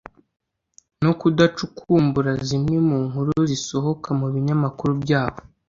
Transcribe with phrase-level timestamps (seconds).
[1.03, 5.39] no kudacukumbura zimwe mu nkuru zisohoka mu binyamakuru byabo